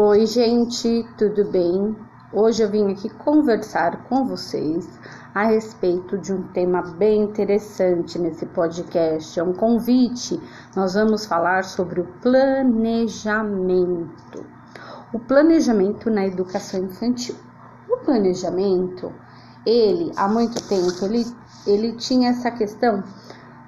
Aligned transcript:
Oi, 0.00 0.26
gente, 0.26 1.04
tudo 1.18 1.50
bem? 1.50 1.96
Hoje 2.32 2.62
eu 2.62 2.70
vim 2.70 2.92
aqui 2.92 3.08
conversar 3.08 4.04
com 4.04 4.28
vocês 4.28 4.88
a 5.34 5.46
respeito 5.46 6.16
de 6.16 6.32
um 6.32 6.44
tema 6.52 6.82
bem 6.82 7.24
interessante 7.24 8.16
nesse 8.16 8.46
podcast. 8.46 9.40
É 9.40 9.42
um 9.42 9.52
convite. 9.52 10.40
Nós 10.76 10.94
vamos 10.94 11.26
falar 11.26 11.64
sobre 11.64 12.00
o 12.00 12.04
planejamento. 12.22 14.46
O 15.12 15.18
planejamento 15.18 16.08
na 16.08 16.28
educação 16.28 16.84
infantil. 16.84 17.34
O 17.90 17.96
planejamento, 17.96 19.12
ele 19.66 20.12
há 20.14 20.28
muito 20.28 20.62
tempo, 20.68 21.06
ele, 21.06 21.26
ele 21.66 21.94
tinha 21.94 22.30
essa 22.30 22.52
questão 22.52 23.02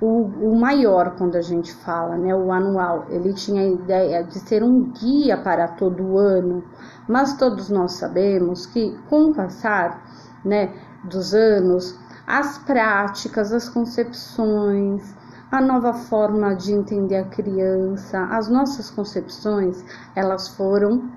o, 0.01 0.53
o 0.53 0.59
maior 0.59 1.15
quando 1.17 1.37
a 1.37 1.43
gente 1.43 1.75
fala, 1.75 2.17
né, 2.17 2.35
o 2.35 2.51
anual, 2.51 3.07
ele 3.11 3.35
tinha 3.35 3.63
a 3.63 3.67
ideia 3.67 4.25
de 4.25 4.39
ser 4.39 4.63
um 4.63 4.91
guia 4.93 5.37
para 5.37 5.69
todo 5.69 6.03
o 6.03 6.19
ano, 6.19 6.65
mas 7.07 7.37
todos 7.37 7.69
nós 7.69 7.93
sabemos 7.93 8.67
que 8.67 8.97
com 9.09 9.31
o 9.31 9.35
passar, 9.35 10.03
né, 10.45 10.73
dos 11.05 11.35
anos, 11.35 11.99
as 12.27 12.59
práticas, 12.59 13.53
as 13.53 13.69
concepções, 13.69 15.15
a 15.51 15.61
nova 15.61 15.93
forma 15.93 16.55
de 16.55 16.73
entender 16.73 17.17
a 17.17 17.25
criança, 17.25 18.25
as 18.31 18.49
nossas 18.49 18.91
concepções, 18.91 19.85
elas 20.15 20.49
foram 20.49 21.11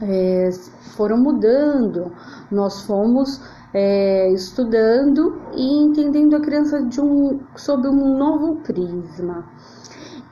é, 0.00 0.50
foram 0.96 1.16
mudando, 1.16 2.12
nós 2.50 2.82
fomos 2.82 3.40
é, 3.72 4.30
estudando 4.32 5.40
e 5.54 5.82
entendendo 5.82 6.34
a 6.36 6.40
criança 6.40 6.82
de 6.82 7.00
um, 7.00 7.40
sob 7.54 7.88
um 7.88 8.16
novo 8.16 8.56
prisma. 8.56 9.44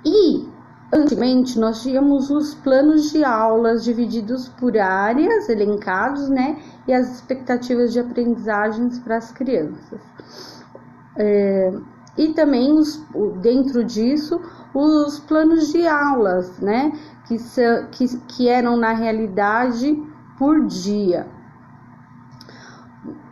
E 0.04 0.48
antigamente 0.92 1.58
nós 1.58 1.82
tínhamos 1.82 2.30
os 2.30 2.54
planos 2.54 3.10
de 3.10 3.24
aulas 3.24 3.84
divididos 3.84 4.48
por 4.48 4.76
áreas, 4.78 5.48
elencados, 5.48 6.28
né? 6.28 6.58
E 6.86 6.92
as 6.92 7.14
expectativas 7.14 7.92
de 7.92 8.00
aprendizagens 8.00 8.98
para 8.98 9.16
as 9.16 9.32
crianças. 9.32 10.00
É, 11.16 11.72
e 12.16 12.28
também 12.32 12.72
os, 12.72 13.04
dentro 13.41 13.84
disso 13.84 14.41
os 14.74 15.19
planos 15.20 15.72
de 15.72 15.86
aulas, 15.86 16.58
né? 16.60 16.92
Que, 17.26 17.36
que, 17.91 18.19
que 18.28 18.48
eram 18.48 18.76
na 18.76 18.92
realidade 18.92 20.02
por 20.38 20.66
dia 20.66 21.33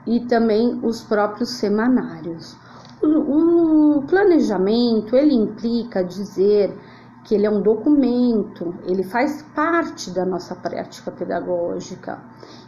e 0.07 0.21
também 0.21 0.81
os 0.83 1.03
próprios 1.03 1.51
semanários. 1.51 2.57
O, 3.03 3.99
o 3.99 4.03
planejamento 4.03 5.17
ele 5.17 5.35
implica 5.35 6.05
dizer 6.05 6.77
que 7.25 7.35
ele 7.35 7.47
é 7.47 7.51
um 7.51 7.63
documento, 7.63 8.75
ele 8.85 9.05
faz 9.05 9.43
parte 9.55 10.11
da 10.11 10.25
nossa 10.25 10.57
prática 10.57 11.11
pedagógica. 11.11 12.21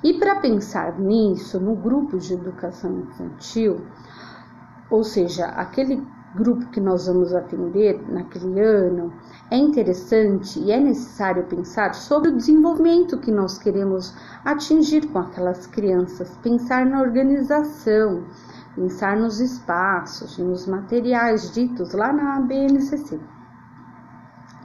E 0.02 0.14
para 0.14 0.36
pensar 0.36 0.98
nisso, 0.98 1.58
no 1.58 1.74
grupo 1.74 2.18
de 2.18 2.34
educação 2.34 3.00
infantil, 3.00 3.84
ou 4.90 5.02
seja, 5.02 5.46
aquele 5.46 6.06
grupo 6.34 6.66
que 6.70 6.80
nós 6.80 7.06
vamos 7.06 7.32
atender 7.32 8.02
naquele 8.08 8.60
ano, 8.60 9.12
é 9.50 9.56
interessante 9.56 10.58
e 10.58 10.72
é 10.72 10.80
necessário 10.80 11.44
pensar 11.44 11.94
sobre 11.94 12.30
o 12.30 12.36
desenvolvimento 12.36 13.18
que 13.18 13.30
nós 13.30 13.58
queremos 13.58 14.14
atingir 14.44 15.06
com 15.08 15.20
aquelas 15.20 15.66
crianças, 15.66 16.36
pensar 16.42 16.84
na 16.86 17.00
organização, 17.00 18.24
pensar 18.74 19.16
nos 19.16 19.40
espaços, 19.40 20.36
nos 20.38 20.66
materiais 20.66 21.52
ditos 21.52 21.92
lá 21.92 22.12
na 22.12 22.40
BNCC. 22.40 23.20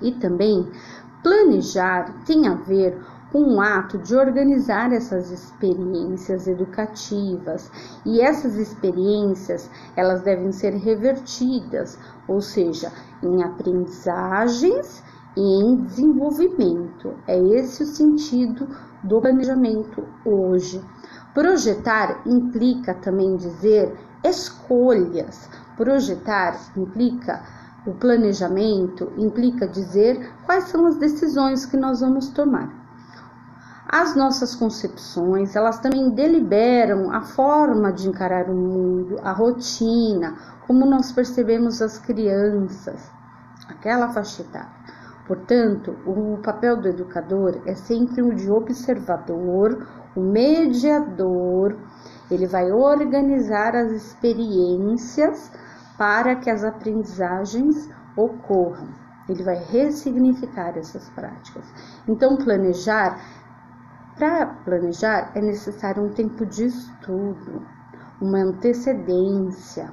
E 0.01 0.11
também 0.13 0.71
planejar 1.21 2.23
tem 2.25 2.47
a 2.47 2.55
ver 2.55 2.97
com 3.31 3.55
o 3.55 3.61
ato 3.61 3.97
de 3.97 4.15
organizar 4.15 4.91
essas 4.91 5.29
experiências 5.31 6.47
educativas 6.47 7.71
e 8.05 8.21
essas 8.21 8.55
experiências 8.55 9.69
elas 9.95 10.21
devem 10.21 10.51
ser 10.51 10.73
revertidas, 10.73 11.97
ou 12.27 12.41
seja, 12.41 12.91
em 13.21 13.43
aprendizagens 13.43 15.03
e 15.37 15.41
em 15.41 15.75
desenvolvimento. 15.75 17.13
É 17.27 17.37
esse 17.37 17.83
o 17.83 17.87
sentido 17.87 18.67
do 19.03 19.21
planejamento 19.21 20.03
hoje. 20.25 20.83
Projetar 21.33 22.21
implica 22.25 22.93
também 22.95 23.35
dizer 23.35 23.95
escolhas. 24.23 25.49
Projetar 25.77 26.59
implica 26.75 27.41
o 27.85 27.93
planejamento 27.93 29.11
implica 29.17 29.67
dizer 29.67 30.33
quais 30.45 30.65
são 30.65 30.85
as 30.85 30.97
decisões 30.97 31.65
que 31.65 31.77
nós 31.77 32.01
vamos 32.01 32.29
tomar. 32.29 32.78
As 33.91 34.15
nossas 34.15 34.53
concepções, 34.53 35.55
elas 35.55 35.79
também 35.79 36.11
deliberam 36.11 37.11
a 37.11 37.21
forma 37.21 37.91
de 37.91 38.07
encarar 38.07 38.47
o 38.47 38.53
mundo, 38.53 39.19
a 39.23 39.31
rotina, 39.31 40.35
como 40.67 40.85
nós 40.85 41.11
percebemos 41.11 41.81
as 41.81 41.97
crianças, 41.97 43.09
aquela 43.67 44.09
faixa 44.09 44.43
etária. 44.43 44.69
Portanto, 45.25 45.95
o 46.05 46.37
papel 46.43 46.77
do 46.77 46.87
educador 46.87 47.63
é 47.65 47.73
sempre 47.73 48.21
o 48.21 48.35
de 48.35 48.51
observador, 48.51 49.87
o 50.15 50.21
mediador, 50.21 51.75
ele 52.29 52.45
vai 52.45 52.71
organizar 52.71 53.75
as 53.75 53.91
experiências 53.91 55.51
para 55.97 56.35
que 56.35 56.51
as 56.51 56.63
aprendizagens 56.63 57.89
ocorram. 58.15 58.89
Ele 59.27 59.43
vai 59.43 59.55
ressignificar 59.55 60.77
essas 60.77 61.09
práticas. 61.09 61.65
Então, 62.07 62.37
planejar 62.37 63.19
para 64.19 64.45
planejar 64.65 65.31
é 65.33 65.41
necessário 65.41 66.03
um 66.03 66.09
tempo 66.09 66.45
de 66.45 66.65
estudo, 66.65 67.65
uma 68.21 68.39
antecedência, 68.39 69.89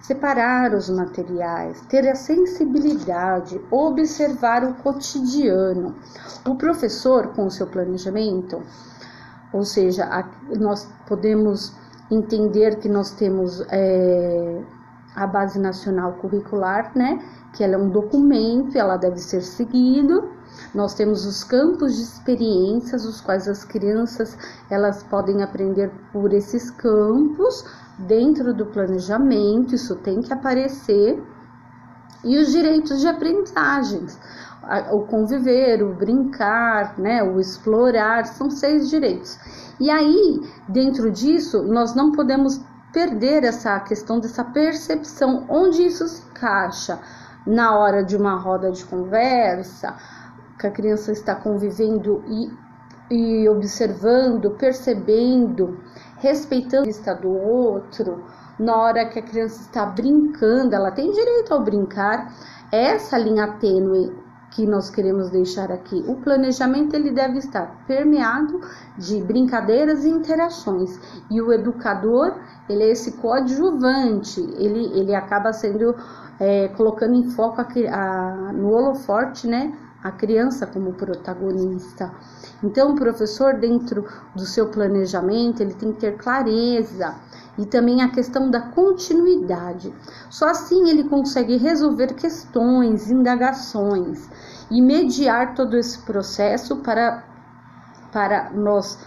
separar 0.00 0.72
os 0.74 0.88
materiais, 0.88 1.80
ter 1.88 2.08
a 2.08 2.14
sensibilidade, 2.14 3.60
observar 3.68 4.62
o 4.62 4.74
cotidiano. 4.74 5.96
O 6.46 6.54
professor, 6.54 7.34
com 7.34 7.46
o 7.46 7.50
seu 7.50 7.66
planejamento, 7.66 8.62
ou 9.52 9.64
seja, 9.64 10.08
nós 10.56 10.88
podemos 11.08 11.74
entender 12.10 12.76
que 12.76 12.88
nós 12.88 13.10
temos 13.10 13.60
é, 13.70 14.62
a 15.22 15.26
base 15.26 15.58
nacional 15.58 16.14
curricular, 16.14 16.92
né? 16.94 17.18
Que 17.52 17.64
ela 17.64 17.74
é 17.74 17.78
um 17.78 17.90
documento, 17.90 18.76
ela 18.76 18.96
deve 18.96 19.18
ser 19.18 19.42
seguido 19.42 20.38
nós 20.74 20.94
temos 20.94 21.24
os 21.24 21.44
campos 21.44 21.96
de 21.96 22.02
experiências, 22.02 23.04
os 23.04 23.20
quais 23.20 23.48
as 23.48 23.64
crianças 23.64 24.36
elas 24.70 25.02
podem 25.02 25.42
aprender 25.42 25.90
por 26.12 26.32
esses 26.32 26.70
campos 26.70 27.64
dentro 27.98 28.52
do 28.52 28.66
planejamento, 28.66 29.74
isso 29.74 29.96
tem 29.96 30.20
que 30.20 30.32
aparecer. 30.32 31.22
E 32.24 32.36
os 32.36 32.50
direitos 32.50 33.00
de 33.00 33.06
aprendizagens, 33.06 34.18
o 34.92 35.00
conviver, 35.02 35.82
o 35.82 35.94
brincar, 35.94 36.98
né, 36.98 37.22
o 37.22 37.38
explorar, 37.38 38.26
são 38.26 38.50
seis 38.50 38.90
direitos. 38.90 39.38
E 39.80 39.88
aí, 39.88 40.40
dentro 40.68 41.10
disso, 41.12 41.62
nós 41.62 41.94
não 41.94 42.10
podemos 42.10 42.60
perder 42.92 43.44
essa 43.44 43.78
questão 43.80 44.18
dessa 44.18 44.44
percepção, 44.44 45.44
onde 45.48 45.86
isso 45.86 46.06
se 46.06 46.22
encaixa 46.30 46.98
na 47.46 47.76
hora 47.76 48.04
de 48.04 48.16
uma 48.16 48.36
roda 48.36 48.70
de 48.70 48.84
conversa, 48.84 49.96
que 50.58 50.66
a 50.66 50.70
criança 50.70 51.12
está 51.12 51.34
convivendo 51.34 52.22
e, 52.26 52.52
e 53.10 53.48
observando, 53.48 54.50
percebendo, 54.52 55.80
respeitando 56.16 56.82
a 56.82 56.86
vista 56.86 57.14
do 57.14 57.30
outro, 57.30 58.24
na 58.58 58.76
hora 58.76 59.08
que 59.08 59.18
a 59.18 59.22
criança 59.22 59.60
está 59.62 59.86
brincando, 59.86 60.74
ela 60.74 60.90
tem 60.90 61.10
direito 61.12 61.54
ao 61.54 61.62
brincar. 61.62 62.34
Essa 62.72 63.16
linha 63.16 63.52
tênue 63.52 64.12
que 64.50 64.66
nós 64.66 64.90
queremos 64.90 65.30
deixar 65.30 65.70
aqui. 65.70 66.04
O 66.06 66.16
planejamento 66.16 66.94
ele 66.94 67.10
deve 67.10 67.38
estar 67.38 67.84
permeado 67.86 68.60
de 68.96 69.20
brincadeiras 69.22 70.04
e 70.04 70.08
interações. 70.08 70.98
E 71.30 71.40
o 71.40 71.52
educador, 71.52 72.34
ele 72.68 72.82
é 72.82 72.90
esse 72.90 73.12
coadjuvante, 73.12 74.40
ele, 74.40 74.98
ele 74.98 75.14
acaba 75.14 75.52
sendo 75.52 75.94
é, 76.40 76.68
colocando 76.68 77.14
em 77.14 77.30
foco 77.30 77.60
a, 77.60 77.66
a, 77.92 78.52
no 78.52 78.70
holoforte, 78.70 79.46
né? 79.46 79.72
a 80.02 80.12
criança 80.12 80.66
como 80.66 80.92
protagonista. 80.92 82.12
Então, 82.62 82.92
o 82.92 82.94
professor, 82.94 83.54
dentro 83.54 84.06
do 84.34 84.46
seu 84.46 84.68
planejamento, 84.68 85.60
ele 85.60 85.74
tem 85.74 85.92
que 85.92 86.00
ter 86.00 86.16
clareza 86.16 87.16
e 87.58 87.66
também 87.66 88.00
a 88.00 88.08
questão 88.08 88.50
da 88.50 88.60
continuidade. 88.60 89.92
Só 90.30 90.48
assim 90.48 90.88
ele 90.88 91.04
consegue 91.04 91.56
resolver 91.56 92.14
questões, 92.14 93.10
indagações 93.10 94.28
e 94.70 94.80
mediar 94.80 95.54
todo 95.54 95.76
esse 95.76 95.98
processo 96.02 96.76
para, 96.76 97.24
para 98.12 98.50
nós 98.50 98.98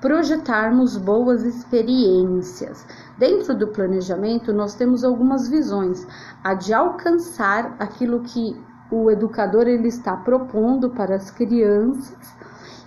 projetarmos 0.00 0.96
boas 0.96 1.42
experiências. 1.42 2.86
Dentro 3.18 3.54
do 3.56 3.68
planejamento, 3.68 4.52
nós 4.52 4.74
temos 4.74 5.02
algumas 5.02 5.48
visões: 5.48 6.06
a 6.44 6.54
de 6.54 6.72
alcançar 6.72 7.74
aquilo 7.78 8.20
que 8.20 8.56
o 8.90 9.10
educador 9.10 9.66
ele 9.66 9.88
está 9.88 10.16
propondo 10.16 10.90
para 10.90 11.16
as 11.16 11.30
crianças 11.30 12.36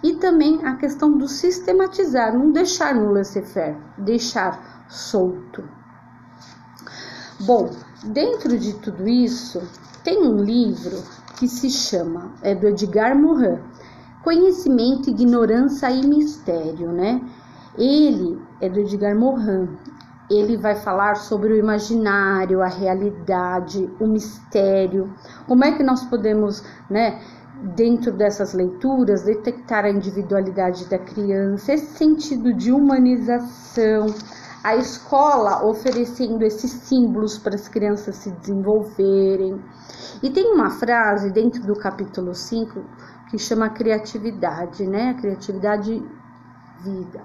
e 0.03 0.13
também 0.13 0.65
a 0.65 0.75
questão 0.75 1.17
do 1.17 1.27
sistematizar, 1.27 2.37
não 2.37 2.51
deixar 2.51 2.95
no 2.95 3.11
laissez-faire, 3.11 3.77
deixar 3.97 4.85
solto. 4.87 5.63
Bom, 7.41 7.69
dentro 8.03 8.57
de 8.57 8.73
tudo 8.73 9.07
isso, 9.07 9.61
tem 10.03 10.27
um 10.27 10.43
livro 10.43 11.03
que 11.37 11.47
se 11.47 11.69
chama, 11.69 12.33
é 12.41 12.53
do 12.53 12.67
Edgar 12.67 13.17
Morin, 13.17 13.59
Conhecimento, 14.23 15.09
Ignorância 15.09 15.89
e 15.89 16.05
Mistério, 16.05 16.91
né? 16.91 17.21
Ele 17.77 18.41
é 18.59 18.69
do 18.69 18.79
Edgar 18.79 19.15
Morin. 19.15 19.69
Ele 20.29 20.57
vai 20.57 20.75
falar 20.75 21.15
sobre 21.15 21.53
o 21.53 21.57
imaginário, 21.57 22.61
a 22.61 22.67
realidade, 22.67 23.89
o 23.99 24.05
mistério, 24.05 25.11
como 25.47 25.63
é 25.65 25.71
que 25.71 25.81
nós 25.81 26.03
podemos, 26.05 26.63
né, 26.87 27.19
dentro 27.75 28.11
dessas 28.11 28.53
leituras, 28.53 29.23
detectar 29.23 29.85
a 29.85 29.89
individualidade 29.89 30.85
da 30.85 30.97
criança, 30.97 31.73
esse 31.73 31.97
sentido 31.97 32.53
de 32.53 32.71
humanização, 32.71 34.07
a 34.63 34.75
escola 34.75 35.65
oferecendo 35.65 36.43
esses 36.43 36.71
símbolos 36.71 37.37
para 37.37 37.55
as 37.55 37.67
crianças 37.67 38.15
se 38.17 38.31
desenvolverem. 38.31 39.61
E 40.21 40.29
tem 40.29 40.53
uma 40.53 40.69
frase 40.69 41.31
dentro 41.31 41.61
do 41.65 41.75
capítulo 41.75 42.33
5 42.33 42.83
que 43.29 43.37
chama 43.37 43.69
criatividade, 43.69 44.85
né? 44.85 45.13
Criatividade 45.13 46.03
vida. 46.83 47.23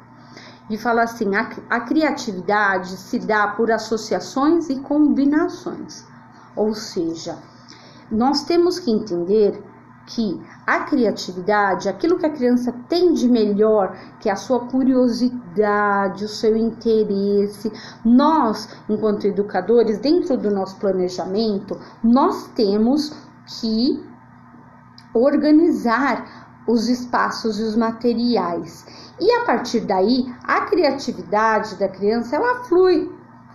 E 0.70 0.78
fala 0.78 1.02
assim: 1.02 1.34
a, 1.34 1.50
a 1.68 1.80
criatividade 1.80 2.96
se 2.96 3.18
dá 3.18 3.48
por 3.48 3.70
associações 3.70 4.70
e 4.70 4.80
combinações. 4.80 6.06
Ou 6.56 6.72
seja, 6.72 7.36
nós 8.10 8.44
temos 8.44 8.78
que 8.78 8.90
entender 8.90 9.60
que 10.06 10.40
a 10.66 10.80
criatividade, 10.80 11.88
aquilo 11.88 12.18
que 12.18 12.26
a 12.26 12.30
criança 12.30 12.72
tem 12.88 13.12
de 13.12 13.28
melhor, 13.28 13.96
que 14.20 14.28
é 14.28 14.32
a 14.32 14.36
sua 14.36 14.66
curiosidade, 14.66 16.24
o 16.24 16.28
seu 16.28 16.56
interesse, 16.56 17.72
nós, 18.04 18.68
enquanto 18.88 19.26
educadores, 19.26 19.98
dentro 19.98 20.36
do 20.36 20.50
nosso 20.50 20.76
planejamento, 20.76 21.78
nós 22.02 22.48
temos 22.54 23.12
que 23.60 24.04
organizar 25.14 26.44
os 26.66 26.88
espaços 26.88 27.58
e 27.60 27.62
os 27.62 27.76
materiais. 27.76 28.86
E 29.20 29.30
a 29.32 29.44
partir 29.44 29.80
daí, 29.80 30.34
a 30.42 30.62
criatividade 30.62 31.76
da 31.76 31.88
criança, 31.88 32.36
ela 32.36 32.64
flui. 32.64 33.12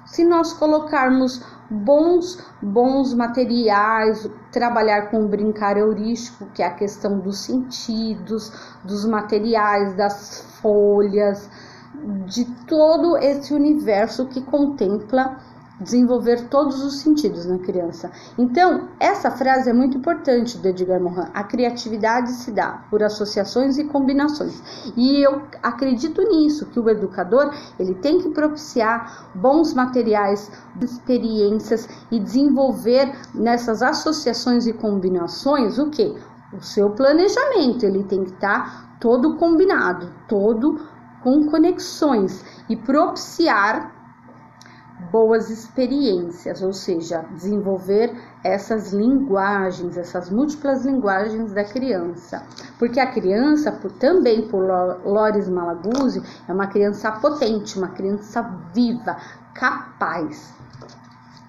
Se 0.09 0.23
nós 0.23 0.53
colocarmos 0.53 1.41
bons 1.69 2.43
bons 2.61 3.13
materiais, 3.13 4.27
trabalhar 4.51 5.11
com 5.11 5.27
brincar 5.27 5.77
heurístico, 5.77 6.47
que 6.47 6.63
é 6.63 6.65
a 6.65 6.73
questão 6.73 7.19
dos 7.19 7.37
sentidos, 7.37 8.51
dos 8.83 9.05
materiais, 9.05 9.93
das 9.95 10.41
folhas, 10.61 11.47
de 12.25 12.45
todo 12.65 13.17
esse 13.17 13.53
universo 13.53 14.25
que 14.25 14.41
contempla 14.41 15.37
desenvolver 15.79 16.49
todos 16.49 16.83
os 16.83 16.99
sentidos 16.99 17.45
na 17.45 17.57
criança. 17.59 18.11
Então, 18.37 18.89
essa 18.99 19.31
frase 19.31 19.69
é 19.69 19.73
muito 19.73 19.97
importante 19.97 20.57
do 20.57 20.67
Edgar 20.67 21.01
Morin. 21.01 21.29
A 21.33 21.43
criatividade 21.43 22.31
se 22.31 22.51
dá 22.51 22.83
por 22.89 23.01
associações 23.01 23.77
e 23.77 23.85
combinações. 23.85 24.61
E 24.95 25.25
eu 25.25 25.41
acredito 25.63 26.21
nisso, 26.21 26.65
que 26.67 26.79
o 26.79 26.89
educador, 26.89 27.53
ele 27.79 27.95
tem 27.95 28.19
que 28.19 28.29
propiciar 28.29 29.29
bons 29.35 29.73
materiais, 29.73 30.51
experiências 30.81 31.87
e 32.11 32.19
desenvolver 32.19 33.15
nessas 33.33 33.81
associações 33.81 34.67
e 34.67 34.73
combinações 34.73 35.79
o 35.79 35.89
que? 35.89 36.15
O 36.53 36.61
seu 36.61 36.89
planejamento, 36.91 37.85
ele 37.85 38.03
tem 38.03 38.23
que 38.23 38.31
estar 38.31 38.65
tá 38.65 38.97
todo 38.99 39.35
combinado, 39.35 40.11
todo 40.27 40.79
com 41.21 41.45
conexões 41.47 42.43
e 42.67 42.75
propiciar 42.75 43.98
boas 45.11 45.49
experiências, 45.49 46.61
ou 46.61 46.73
seja, 46.73 47.25
desenvolver 47.31 48.13
essas 48.43 48.91
linguagens, 48.91 49.97
essas 49.97 50.29
múltiplas 50.29 50.85
linguagens 50.85 51.53
da 51.53 51.63
criança. 51.63 52.43
Porque 52.77 52.99
a 52.99 53.11
criança, 53.11 53.71
por, 53.71 53.91
também 53.93 54.47
por 54.47 54.63
Loris 55.05 55.47
Malaguzzi, 55.47 56.21
é 56.47 56.53
uma 56.53 56.67
criança 56.67 57.11
potente, 57.13 57.77
uma 57.77 57.89
criança 57.89 58.41
viva, 58.73 59.17
capaz. 59.53 60.53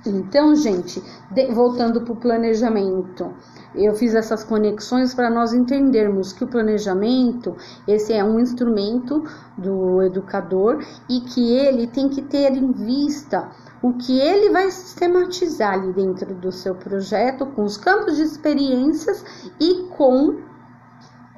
Então, 0.06 0.54
gente, 0.54 1.02
de, 1.30 1.46
voltando 1.52 2.00
para 2.00 2.12
o 2.12 2.16
planejamento, 2.16 3.34
eu 3.74 3.94
fiz 3.94 4.14
essas 4.14 4.42
conexões 4.42 5.14
para 5.14 5.28
nós 5.28 5.52
entendermos 5.52 6.32
que 6.32 6.42
o 6.42 6.48
planejamento, 6.48 7.54
esse 7.86 8.12
é 8.12 8.24
um 8.24 8.40
instrumento 8.40 9.22
do 9.58 10.02
educador 10.02 10.82
e 11.08 11.20
que 11.20 11.52
ele 11.52 11.86
tem 11.86 12.08
que 12.08 12.22
ter 12.22 12.52
em 12.52 12.72
vista 12.72 13.50
o 13.82 13.94
que 13.94 14.18
ele 14.18 14.50
vai 14.50 14.70
sistematizar 14.70 15.74
ali 15.74 15.92
dentro 15.92 16.34
do 16.34 16.50
seu 16.50 16.74
projeto, 16.74 17.46
com 17.46 17.64
os 17.64 17.76
campos 17.76 18.16
de 18.16 18.22
experiências 18.22 19.24
e 19.60 19.86
com 19.96 20.38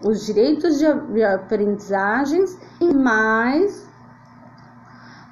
os 0.05 0.27
direitos 0.27 0.79
de, 0.79 1.23
aprendizagens 1.23 2.59
e 2.81 2.93
mais 2.93 3.92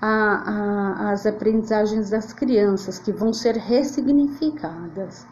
a, 0.01 0.09
a, 0.09 1.11
as 1.11 1.27
aprendizagens 1.27 2.11
das 2.11 2.33
crianças 2.33 2.99
que 2.99 3.13
vão 3.13 3.33
ser 3.33 3.57
ressignificadas. 3.57 5.27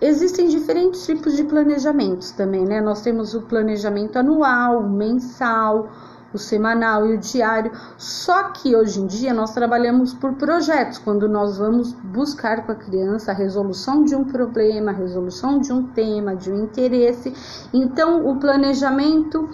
Existem 0.00 0.48
diferentes 0.48 1.06
tipos 1.06 1.36
de 1.36 1.44
planejamentos 1.44 2.32
também, 2.32 2.64
né? 2.64 2.80
Nós 2.80 3.00
temos 3.00 3.34
o 3.34 3.42
planejamento 3.42 4.18
anual, 4.18 4.80
o 4.80 4.88
mensal, 4.88 5.88
o 6.32 6.38
semanal 6.38 7.06
e 7.06 7.14
o 7.14 7.18
diário. 7.18 7.72
Só 7.96 8.50
que 8.50 8.74
hoje 8.74 9.00
em 9.00 9.06
dia 9.06 9.32
nós 9.32 9.52
trabalhamos 9.52 10.12
por 10.14 10.34
projetos, 10.34 10.98
quando 10.98 11.28
nós 11.28 11.58
vamos 11.58 11.92
buscar 11.92 12.66
com 12.66 12.72
a 12.72 12.74
criança 12.74 13.30
a 13.30 13.34
resolução 13.34 14.04
de 14.04 14.14
um 14.14 14.24
problema, 14.24 14.90
a 14.90 14.94
resolução 14.94 15.58
de 15.60 15.72
um 15.72 15.84
tema, 15.84 16.36
de 16.36 16.50
um 16.50 16.64
interesse. 16.64 17.32
Então, 17.72 18.28
o 18.28 18.38
planejamento 18.38 19.48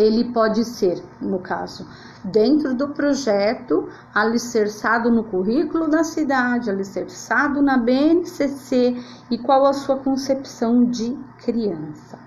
ele 0.00 0.32
pode 0.32 0.64
ser, 0.64 1.02
no 1.20 1.38
caso, 1.38 1.86
dentro 2.24 2.74
do 2.74 2.88
projeto, 2.88 3.88
alicerçado 4.14 5.10
no 5.10 5.24
currículo 5.24 5.88
da 5.88 6.04
cidade, 6.04 6.70
alicerçado 6.70 7.62
na 7.62 7.76
BNCC 7.76 8.96
e 9.30 9.38
qual 9.38 9.66
a 9.66 9.72
sua 9.72 9.96
concepção 9.96 10.84
de 10.84 11.18
criança. 11.38 12.18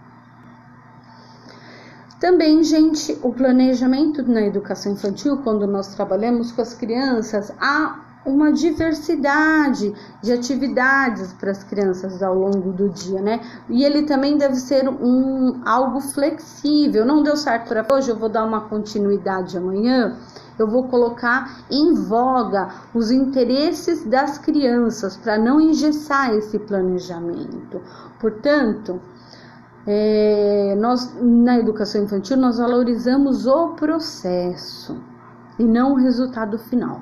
Também, 2.19 2.63
gente, 2.63 3.19
o 3.21 3.33
planejamento 3.33 4.23
na 4.23 4.43
educação 4.43 4.93
infantil, 4.93 5.39
quando 5.43 5.67
nós 5.67 5.93
trabalhamos 5.93 6.53
com 6.53 6.61
as 6.61 6.73
crianças, 6.73 7.53
há 7.59 8.02
uma 8.25 8.51
diversidade 8.51 9.93
de 10.21 10.31
atividades 10.31 11.33
para 11.33 11.51
as 11.51 11.63
crianças 11.63 12.23
ao 12.23 12.33
longo 12.35 12.71
do 12.71 12.89
dia, 12.89 13.21
né? 13.21 13.41
E 13.69 13.83
ele 13.83 14.03
também 14.03 14.37
deve 14.37 14.55
ser 14.55 14.87
um 14.87 15.61
algo 15.65 15.99
flexível. 15.99 17.05
Não 17.05 17.21
deu 17.21 17.35
certo 17.35 17.67
para 17.67 17.85
hoje, 17.91 18.09
eu 18.09 18.17
vou 18.17 18.29
dar 18.29 18.45
uma 18.45 18.61
continuidade 18.61 19.57
amanhã. 19.57 20.17
Eu 20.57 20.67
vou 20.67 20.87
colocar 20.87 21.63
em 21.69 21.93
voga 21.95 22.69
os 22.93 23.09
interesses 23.09 24.05
das 24.05 24.37
crianças 24.37 25.17
para 25.17 25.37
não 25.37 25.59
engessar 25.59 26.33
esse 26.35 26.59
planejamento. 26.59 27.81
Portanto, 28.19 29.01
é, 29.85 30.75
nós 30.79 31.13
na 31.21 31.59
educação 31.59 32.03
infantil 32.03 32.37
nós 32.37 32.57
valorizamos 32.57 33.47
o 33.47 33.69
processo 33.69 35.01
e 35.59 35.63
não 35.63 35.93
o 35.93 35.95
resultado 35.95 36.57
final. 36.57 37.01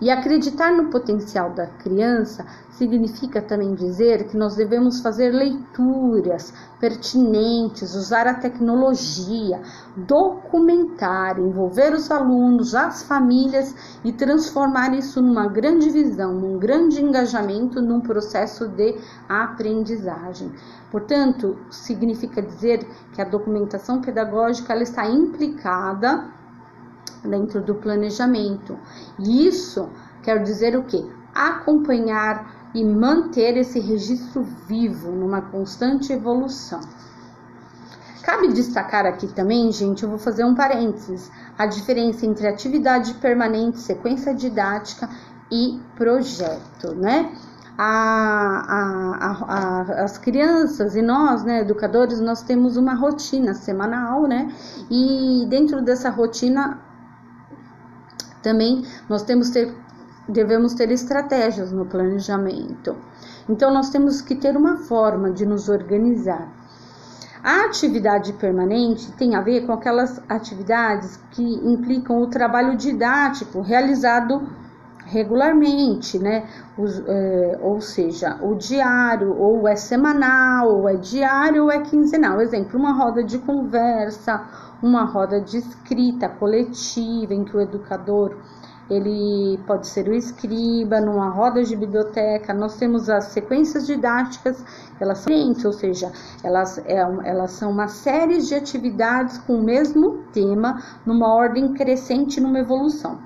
E 0.00 0.10
acreditar 0.10 0.70
no 0.70 0.90
potencial 0.90 1.50
da 1.50 1.66
criança 1.66 2.46
significa 2.70 3.42
também 3.42 3.74
dizer 3.74 4.28
que 4.28 4.36
nós 4.36 4.54
devemos 4.54 5.00
fazer 5.00 5.30
leituras 5.30 6.54
pertinentes, 6.78 7.96
usar 7.96 8.28
a 8.28 8.34
tecnologia, 8.34 9.60
documentar, 9.96 11.40
envolver 11.40 11.92
os 11.92 12.08
alunos, 12.12 12.76
as 12.76 13.02
famílias 13.02 13.74
e 14.04 14.12
transformar 14.12 14.94
isso 14.94 15.20
numa 15.20 15.48
grande 15.48 15.90
visão, 15.90 16.32
num 16.32 16.58
grande 16.58 17.02
engajamento 17.02 17.82
num 17.82 18.00
processo 18.00 18.68
de 18.68 18.96
aprendizagem. 19.28 20.52
Portanto, 20.92 21.58
significa 21.70 22.40
dizer 22.40 22.86
que 23.12 23.20
a 23.20 23.24
documentação 23.24 24.00
pedagógica 24.00 24.72
ela 24.72 24.84
está 24.84 25.04
implicada 25.08 26.37
dentro 27.24 27.60
do 27.60 27.74
planejamento. 27.74 28.78
E 29.18 29.46
isso 29.46 29.88
quer 30.22 30.42
dizer 30.42 30.76
o 30.76 30.84
quê? 30.84 31.04
Acompanhar 31.34 32.70
e 32.74 32.84
manter 32.84 33.56
esse 33.56 33.80
registro 33.80 34.42
vivo 34.66 35.10
numa 35.10 35.40
constante 35.40 36.12
evolução. 36.12 36.80
Cabe 38.22 38.48
destacar 38.48 39.06
aqui 39.06 39.26
também, 39.28 39.72
gente, 39.72 40.02
eu 40.02 40.08
vou 40.10 40.18
fazer 40.18 40.44
um 40.44 40.54
parênteses, 40.54 41.30
a 41.56 41.64
diferença 41.64 42.26
entre 42.26 42.46
atividade 42.46 43.14
permanente, 43.14 43.78
sequência 43.78 44.34
didática 44.34 45.08
e 45.50 45.80
projeto, 45.96 46.94
né? 46.94 47.32
a, 47.78 48.64
a, 48.66 49.30
a, 49.30 50.02
as 50.02 50.18
crianças 50.18 50.96
e 50.96 51.00
nós, 51.00 51.44
né, 51.44 51.60
educadores, 51.60 52.20
nós 52.20 52.42
temos 52.42 52.76
uma 52.76 52.92
rotina 52.94 53.54
semanal, 53.54 54.26
né? 54.26 54.52
E 54.90 55.46
dentro 55.48 55.80
dessa 55.80 56.10
rotina 56.10 56.80
também 58.42 58.84
nós 59.08 59.22
temos 59.22 59.50
ter, 59.50 59.74
devemos 60.28 60.74
ter 60.74 60.90
estratégias 60.90 61.72
no 61.72 61.86
planejamento. 61.86 62.96
Então 63.48 63.72
nós 63.72 63.90
temos 63.90 64.20
que 64.20 64.34
ter 64.34 64.56
uma 64.56 64.76
forma 64.76 65.30
de 65.30 65.46
nos 65.46 65.68
organizar. 65.68 66.48
A 67.42 67.66
atividade 67.66 68.32
permanente 68.32 69.12
tem 69.12 69.34
a 69.36 69.40
ver 69.40 69.64
com 69.64 69.72
aquelas 69.72 70.20
atividades 70.28 71.18
que 71.30 71.42
implicam 71.42 72.20
o 72.20 72.26
trabalho 72.26 72.76
didático 72.76 73.60
realizado 73.60 74.48
regularmente, 75.10 76.18
né? 76.18 76.46
Os, 76.76 77.02
é, 77.06 77.58
ou 77.62 77.80
seja, 77.80 78.38
o 78.42 78.54
diário, 78.54 79.36
ou 79.36 79.66
é 79.66 79.76
semanal, 79.76 80.80
ou 80.80 80.88
é 80.88 80.96
diário, 80.96 81.64
ou 81.64 81.70
é 81.70 81.80
quinzenal. 81.80 82.40
Exemplo, 82.40 82.78
uma 82.78 82.92
roda 82.92 83.24
de 83.24 83.38
conversa, 83.38 84.44
uma 84.82 85.04
roda 85.04 85.40
de 85.40 85.58
escrita 85.58 86.28
coletiva 86.28 87.34
em 87.34 87.44
que 87.44 87.56
o 87.56 87.60
educador 87.60 88.36
ele 88.90 89.58
pode 89.66 89.86
ser 89.86 90.08
o 90.08 90.14
escriba, 90.14 91.00
numa 91.00 91.28
roda 91.28 91.62
de 91.62 91.76
biblioteca. 91.76 92.54
Nós 92.54 92.76
temos 92.76 93.10
as 93.10 93.24
sequências 93.26 93.86
didáticas, 93.86 94.64
elas 94.98 95.18
são 95.18 95.32
diferentes, 95.32 95.64
ou 95.64 95.72
seja, 95.72 96.10
elas, 96.42 96.78
é, 96.86 96.96
elas 97.24 97.52
são 97.52 97.70
uma 97.70 97.88
série 97.88 98.40
de 98.40 98.54
atividades 98.54 99.38
com 99.38 99.56
o 99.56 99.62
mesmo 99.62 100.22
tema, 100.32 100.82
numa 101.04 101.34
ordem 101.34 101.74
crescente, 101.74 102.40
numa 102.40 102.60
evolução. 102.60 103.18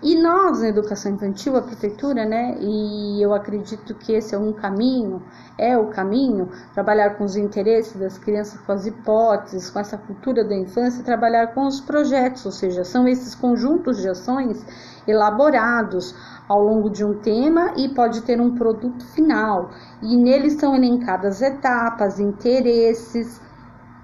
E 0.00 0.14
nós, 0.14 0.60
na 0.60 0.68
educação 0.68 1.12
infantil, 1.12 1.56
a 1.56 1.62
prefeitura, 1.62 2.24
né, 2.24 2.56
e 2.60 3.20
eu 3.20 3.34
acredito 3.34 3.96
que 3.96 4.12
esse 4.12 4.32
é 4.32 4.38
um 4.38 4.52
caminho, 4.52 5.20
é 5.58 5.76
o 5.76 5.88
caminho, 5.88 6.50
trabalhar 6.72 7.16
com 7.16 7.24
os 7.24 7.34
interesses 7.34 7.96
das 7.96 8.16
crianças, 8.16 8.60
com 8.60 8.70
as 8.70 8.86
hipóteses, 8.86 9.68
com 9.68 9.80
essa 9.80 9.98
cultura 9.98 10.44
da 10.44 10.54
infância, 10.54 11.02
trabalhar 11.02 11.48
com 11.48 11.66
os 11.66 11.80
projetos, 11.80 12.46
ou 12.46 12.52
seja, 12.52 12.84
são 12.84 13.08
esses 13.08 13.34
conjuntos 13.34 14.00
de 14.00 14.08
ações 14.08 14.64
elaborados 15.04 16.14
ao 16.48 16.62
longo 16.62 16.90
de 16.90 17.04
um 17.04 17.14
tema 17.14 17.72
e 17.76 17.88
pode 17.88 18.22
ter 18.22 18.40
um 18.40 18.54
produto 18.54 19.04
final. 19.06 19.70
E 20.00 20.16
neles 20.16 20.54
são 20.54 20.76
elencadas 20.76 21.42
etapas, 21.42 22.20
interesses 22.20 23.40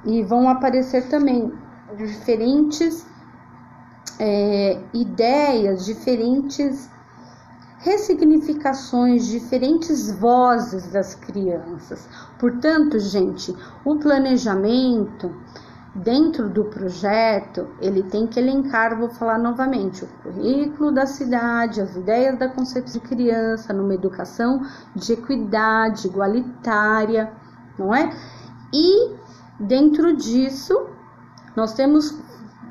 e 0.05 0.25
vão 0.25 0.49
aparecer 0.49 1.09
também 1.09 1.53
diferentes 1.97 3.07
é, 4.19 4.81
ideias, 4.93 5.85
diferentes 5.85 6.91
ressignificações, 7.79 9.27
diferentes 9.27 10.11
vozes 10.11 10.87
das 10.91 11.15
crianças. 11.15 12.09
Portanto, 12.39 12.99
gente, 12.99 13.55
o 13.85 13.97
planejamento 13.97 15.31
dentro 15.95 16.49
do 16.49 16.65
projeto, 16.65 17.69
ele 17.81 18.03
tem 18.03 18.27
que 18.27 18.41
elencar, 18.41 18.99
vou 18.99 19.11
falar 19.11 19.39
novamente, 19.39 20.05
o 20.05 20.09
currículo 20.23 20.91
da 20.91 21.07
cidade, 21.07 21.81
as 21.81 21.95
ideias 21.95 22.39
da 22.39 22.49
concepção 22.49 23.01
de 23.01 23.07
criança, 23.07 23.73
numa 23.73 23.95
educação 23.95 24.63
de 24.97 25.13
equidade, 25.13 26.09
igualitária, 26.09 27.31
não 27.79 27.95
é? 27.95 28.11
E 28.73 29.15
dentro 29.61 30.17
disso, 30.17 30.89
nós 31.55 31.75
temos 31.75 32.19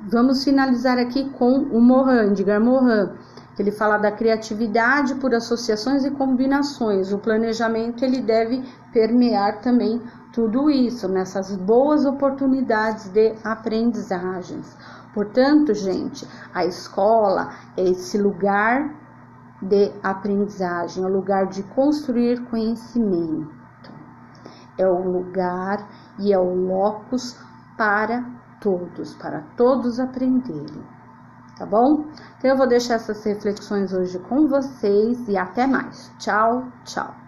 Vamos 0.06 0.44
finalizar 0.44 0.98
aqui 0.98 1.30
com 1.30 1.60
o 1.60 1.80
Mohan, 1.80 2.32
Edgar 2.32 2.60
Mohan. 2.60 3.14
Ele 3.58 3.72
fala 3.72 3.98
da 3.98 4.12
criatividade 4.12 5.16
por 5.16 5.34
associações 5.34 6.04
e 6.04 6.12
combinações. 6.12 7.14
O 7.14 7.20
planejamento 7.20 8.04
ele 8.04 8.20
deve 8.20 8.62
permear 8.92 9.62
também 9.62 10.02
tudo 10.34 10.70
isso, 10.70 11.08
nessas 11.08 11.56
boas 11.56 12.06
oportunidades 12.06 13.08
de 13.08 13.34
aprendizagens. 13.46 14.76
Portanto, 15.14 15.74
gente, 15.74 16.28
a 16.54 16.66
escola 16.66 17.54
é 17.78 17.84
esse 17.84 18.18
lugar 18.18 18.94
de 19.62 19.90
aprendizagem, 20.04 21.02
é 21.02 21.08
o 21.08 21.14
lugar 21.14 21.48
de 21.48 21.64
construir 21.64 22.44
conhecimento. 22.50 23.50
É 24.78 24.86
o 24.86 25.02
lugar 25.02 25.88
e 26.20 26.34
é 26.34 26.38
o 26.38 26.54
locus 26.54 27.38
para 27.78 28.43
todos, 28.64 29.14
para 29.16 29.42
todos 29.56 30.00
aprenderem. 30.00 30.84
Tá 31.58 31.66
bom? 31.68 32.08
Então 32.38 32.50
eu 32.50 32.58
vou 32.58 32.68
deixar 32.68 32.96
essas 32.96 33.24
reflexões 33.24 33.94
hoje 33.94 34.18
com 34.18 34.48
vocês 34.48 35.28
e 35.28 35.38
até 35.38 35.68
mais. 35.68 36.12
Tchau, 36.18 36.68
tchau. 36.84 37.23